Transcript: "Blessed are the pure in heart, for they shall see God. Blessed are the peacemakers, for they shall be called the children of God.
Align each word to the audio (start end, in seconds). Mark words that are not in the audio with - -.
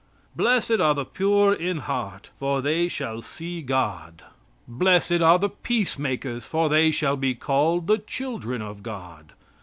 "Blessed 0.35 0.79
are 0.79 0.95
the 0.95 1.05
pure 1.05 1.53
in 1.53 1.77
heart, 1.77 2.31
for 2.39 2.59
they 2.59 2.87
shall 2.87 3.21
see 3.21 3.61
God. 3.61 4.23
Blessed 4.67 5.21
are 5.21 5.37
the 5.37 5.47
peacemakers, 5.47 6.43
for 6.43 6.69
they 6.69 6.89
shall 6.89 7.15
be 7.17 7.35
called 7.35 7.85
the 7.85 7.99
children 7.99 8.63
of 8.63 8.81
God. 8.81 9.33